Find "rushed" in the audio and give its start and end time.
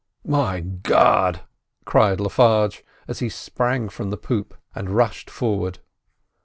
4.89-5.29